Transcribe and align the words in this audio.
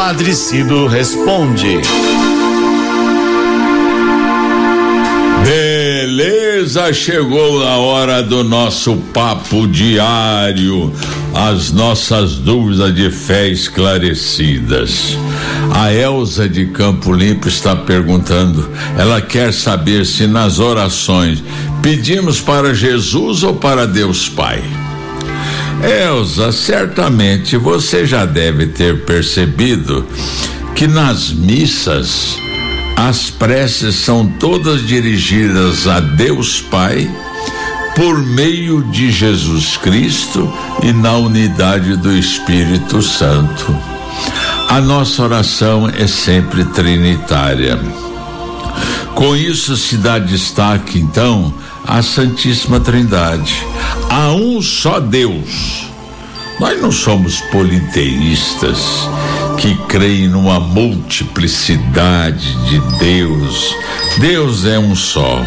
Padre 0.00 0.32
Cido 0.32 0.86
responde. 0.86 1.78
Beleza, 5.44 6.90
chegou 6.90 7.62
a 7.62 7.76
hora 7.76 8.22
do 8.22 8.42
nosso 8.42 8.96
papo 9.12 9.68
diário, 9.68 10.90
as 11.34 11.70
nossas 11.70 12.36
dúvidas 12.36 12.94
de 12.94 13.10
fé 13.10 13.48
esclarecidas. 13.48 15.18
A 15.74 15.92
Elza 15.92 16.48
de 16.48 16.68
Campo 16.68 17.12
Limpo 17.12 17.46
está 17.46 17.76
perguntando, 17.76 18.70
ela 18.96 19.20
quer 19.20 19.52
saber 19.52 20.06
se 20.06 20.26
nas 20.26 20.58
orações 20.58 21.44
pedimos 21.82 22.40
para 22.40 22.72
Jesus 22.72 23.42
ou 23.42 23.54
para 23.54 23.86
Deus 23.86 24.30
Pai. 24.30 24.62
Elza, 25.82 26.52
certamente 26.52 27.56
você 27.56 28.06
já 28.06 28.26
deve 28.26 28.66
ter 28.66 29.04
percebido 29.04 30.06
que 30.74 30.86
nas 30.86 31.30
missas 31.30 32.38
as 32.96 33.30
preces 33.30 33.94
são 33.94 34.26
todas 34.26 34.86
dirigidas 34.86 35.86
a 35.86 36.00
Deus 36.00 36.60
Pai 36.60 37.10
por 37.96 38.22
meio 38.22 38.82
de 38.84 39.10
Jesus 39.10 39.76
Cristo 39.78 40.52
e 40.82 40.92
na 40.92 41.16
unidade 41.16 41.96
do 41.96 42.16
Espírito 42.16 43.00
Santo. 43.02 43.76
A 44.68 44.80
nossa 44.80 45.22
oração 45.22 45.88
é 45.88 46.06
sempre 46.06 46.64
trinitária. 46.64 47.78
Com 49.14 49.34
isso 49.34 49.76
se 49.76 49.96
dá 49.96 50.18
destaque, 50.18 50.98
então, 50.98 51.52
à 51.86 52.02
Santíssima 52.02 52.80
Trindade. 52.80 53.64
Há 54.08 54.32
um 54.32 54.60
só 54.62 55.00
Deus. 55.00 55.86
Nós 56.58 56.80
não 56.80 56.92
somos 56.92 57.40
politeístas 57.52 58.78
que 59.58 59.74
creem 59.88 60.28
numa 60.28 60.60
multiplicidade 60.60 62.54
de 62.68 62.80
Deus. 62.98 63.74
Deus 64.18 64.64
é 64.64 64.78
um 64.78 64.94
só, 64.94 65.44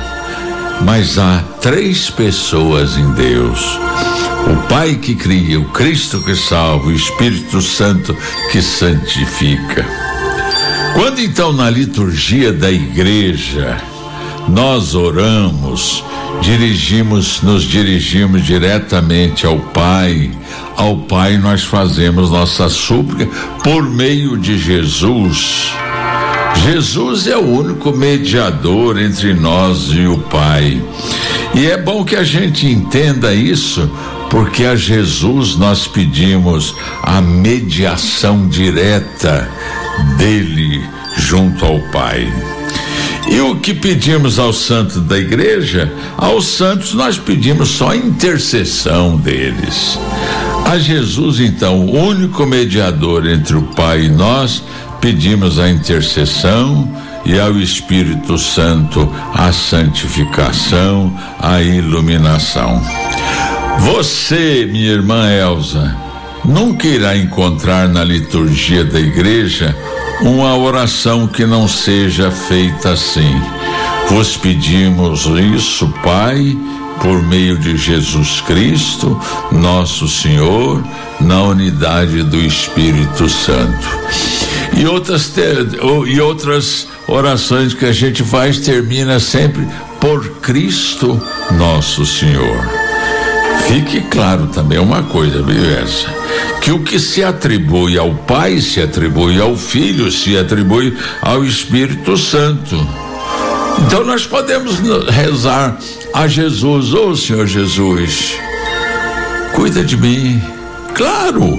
mas 0.81 1.17
há 1.17 1.43
três 1.61 2.09
pessoas 2.09 2.97
em 2.97 3.11
Deus. 3.13 3.59
O 4.51 4.67
Pai 4.67 4.95
que 4.95 5.15
cria, 5.15 5.59
o 5.59 5.69
Cristo 5.69 6.19
que 6.21 6.35
salva, 6.35 6.87
o 6.87 6.91
Espírito 6.91 7.61
Santo 7.61 8.15
que 8.51 8.61
santifica. 8.61 9.85
Quando 10.93 11.19
então 11.19 11.53
na 11.53 11.69
liturgia 11.69 12.53
da 12.53 12.71
igreja 12.71 13.77
nós 14.47 14.93
oramos, 14.93 16.03
dirigimos, 16.41 17.41
nos 17.41 17.63
dirigimos 17.63 18.45
diretamente 18.45 19.45
ao 19.45 19.59
Pai. 19.59 20.31
Ao 20.75 20.97
Pai 20.97 21.37
nós 21.37 21.63
fazemos 21.63 22.31
nossa 22.31 22.69
súplica 22.69 23.25
por 23.63 23.83
meio 23.83 24.37
de 24.37 24.57
Jesus. 24.57 25.71
Jesus 26.63 27.27
é 27.27 27.35
o 27.35 27.45
único 27.45 27.91
mediador 27.91 28.99
entre 28.99 29.33
nós 29.33 29.89
e 29.91 30.05
o 30.05 30.17
Pai. 30.17 30.81
E 31.53 31.67
é 31.67 31.77
bom 31.77 32.03
que 32.03 32.15
a 32.15 32.23
gente 32.23 32.67
entenda 32.67 33.33
isso, 33.33 33.89
porque 34.29 34.65
a 34.65 34.75
Jesus 34.75 35.55
nós 35.55 35.87
pedimos 35.87 36.75
a 37.01 37.21
mediação 37.21 38.47
direta 38.47 39.49
dele 40.17 40.81
junto 41.17 41.65
ao 41.65 41.79
Pai. 41.91 42.31
E 43.27 43.39
o 43.39 43.55
que 43.55 43.73
pedimos 43.73 44.37
aos 44.37 44.65
santos 44.65 45.01
da 45.03 45.17
igreja, 45.17 45.91
aos 46.17 46.45
santos 46.47 46.93
nós 46.93 47.17
pedimos 47.17 47.69
só 47.69 47.91
a 47.91 47.95
intercessão 47.95 49.17
deles. 49.17 49.97
A 50.65 50.77
Jesus, 50.77 51.39
então, 51.39 51.81
o 51.81 52.07
único 52.07 52.45
mediador 52.45 53.27
entre 53.27 53.55
o 53.55 53.61
Pai 53.61 54.05
e 54.05 54.09
nós, 54.09 54.63
pedimos 54.99 55.59
a 55.59 55.69
intercessão 55.69 56.89
e 57.25 57.39
ao 57.39 57.57
Espírito 57.57 58.37
Santo 58.37 59.09
a 59.33 59.51
santificação, 59.51 61.13
a 61.39 61.61
iluminação. 61.61 62.81
Você, 63.79 64.67
minha 64.71 64.91
irmã 64.91 65.29
Elsa, 65.29 65.95
nunca 66.45 66.87
irá 66.87 67.17
encontrar 67.17 67.87
na 67.87 68.03
liturgia 68.03 68.83
da 68.83 68.99
igreja 68.99 69.75
uma 70.23 70.55
oração 70.57 71.27
que 71.27 71.45
não 71.45 71.67
seja 71.67 72.31
feita 72.31 72.91
assim. 72.91 73.41
Vos 74.09 74.37
pedimos 74.37 75.25
isso, 75.55 75.87
Pai, 76.03 76.57
por 77.01 77.21
meio 77.21 77.57
de 77.57 77.75
Jesus 77.75 78.39
Cristo, 78.41 79.19
nosso 79.51 80.07
Senhor, 80.07 80.83
na 81.19 81.43
unidade 81.43 82.23
do 82.23 82.37
Espírito 82.37 83.27
Santo. 83.27 83.87
E 84.77 84.85
outras, 84.85 85.33
e 86.07 86.21
outras 86.21 86.87
orações 87.07 87.73
que 87.73 87.85
a 87.85 87.91
gente 87.91 88.23
faz 88.23 88.59
termina 88.59 89.19
sempre 89.19 89.67
por 89.99 90.27
Cristo, 90.39 91.21
nosso 91.51 92.05
Senhor. 92.05 92.82
Fique 93.67 94.01
claro 94.01 94.47
também 94.47 94.79
uma 94.79 95.03
coisa, 95.03 95.41
viu 95.41 95.79
essa? 95.79 96.07
Que 96.61 96.71
o 96.71 96.79
que 96.79 96.99
se 96.99 97.23
atribui 97.23 97.97
ao 97.97 98.13
Pai 98.13 98.59
se 98.59 98.81
atribui 98.81 99.39
ao 99.39 99.55
Filho, 99.55 100.11
se 100.11 100.37
atribui 100.37 100.95
ao 101.21 101.43
Espírito 101.43 102.17
Santo. 102.17 102.75
Então 103.85 104.03
nós 104.03 104.25
podemos 104.25 104.79
rezar 105.09 105.77
a 106.13 106.27
Jesus, 106.27 106.93
ô 106.93 107.09
oh, 107.09 107.15
Senhor 107.15 107.47
Jesus, 107.47 108.33
cuida 109.53 109.83
de 109.83 109.97
mim. 109.97 110.41
Claro. 110.93 111.57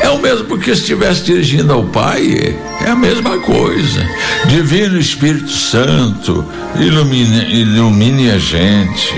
É 0.00 0.10
o 0.10 0.20
mesmo 0.20 0.58
que 0.58 0.70
estivesse 0.70 1.24
dirigindo 1.24 1.72
ao 1.72 1.84
Pai, 1.84 2.54
é 2.84 2.90
a 2.90 2.94
mesma 2.94 3.38
coisa. 3.38 4.06
Divino 4.46 4.98
Espírito 4.98 5.50
Santo, 5.50 6.44
ilumine, 6.78 7.60
ilumine 7.60 8.30
a 8.30 8.38
gente. 8.38 9.14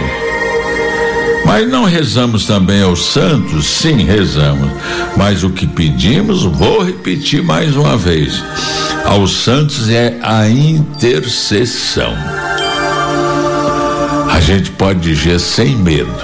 Mas 1.49 1.67
não 1.67 1.85
rezamos 1.85 2.45
também 2.45 2.83
aos 2.83 3.07
santos? 3.07 3.67
Sim, 3.67 4.05
rezamos. 4.05 4.71
Mas 5.17 5.43
o 5.43 5.49
que 5.49 5.67
pedimos, 5.67 6.43
vou 6.43 6.85
repetir 6.85 7.43
mais 7.43 7.75
uma 7.75 7.97
vez: 7.97 8.45
aos 9.07 9.45
santos 9.45 9.89
é 9.89 10.19
a 10.23 10.47
intercessão. 10.47 12.15
A 14.31 14.39
gente 14.41 14.71
pode 14.73 15.01
dizer 15.01 15.41
sem 15.41 15.75
medo 15.75 16.15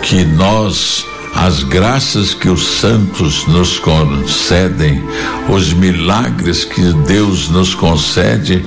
que 0.00 0.24
nós 0.24 1.04
as 1.34 1.62
graças 1.62 2.32
que 2.32 2.48
os 2.48 2.66
santos 2.66 3.46
nos 3.46 3.78
concedem, 3.78 5.04
os 5.50 5.74
milagres 5.74 6.64
que 6.64 6.80
Deus 7.06 7.50
nos 7.50 7.74
concede, 7.74 8.64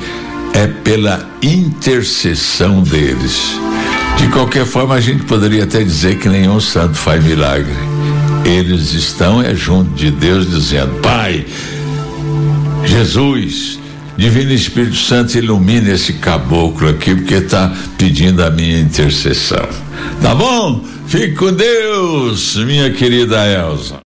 é 0.54 0.68
pela 0.68 1.28
intercessão 1.42 2.84
deles. 2.84 3.60
De 4.26 4.32
qualquer 4.32 4.66
forma, 4.66 4.96
a 4.96 5.00
gente 5.00 5.24
poderia 5.26 5.66
até 5.66 5.84
dizer 5.84 6.18
que 6.18 6.28
nenhum 6.28 6.60
santo 6.60 6.98
faz 6.98 7.24
milagre. 7.24 7.76
Eles 8.44 8.92
estão 8.92 9.40
é 9.40 9.54
junto 9.54 9.92
de 9.92 10.10
Deus 10.10 10.50
dizendo: 10.50 11.00
Pai, 11.00 11.46
Jesus, 12.86 13.78
Divino 14.18 14.52
Espírito 14.52 14.96
Santo, 14.96 15.38
ilumine 15.38 15.92
esse 15.92 16.14
caboclo 16.14 16.90
aqui, 16.90 17.14
porque 17.14 17.36
está 17.36 17.72
pedindo 18.00 18.44
a 18.44 18.50
minha 18.50 18.80
intercessão. 18.80 19.70
Tá 20.24 20.34
bom? 20.34 20.84
Fique 21.06 21.36
com 21.36 21.54
Deus, 21.54 22.56
minha 22.56 22.90
querida 22.90 23.46
Elza. 23.46 23.94